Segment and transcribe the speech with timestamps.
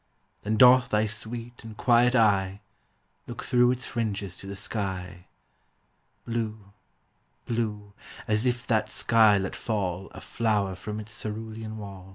[0.41, 2.61] Then doth thy sweet and quiet eye
[3.27, 5.27] Look through its fringes to the sky,
[6.25, 6.73] Blue—
[7.45, 7.93] blue—
[8.27, 12.09] as if that sky let fall A flower from its cerulean wall.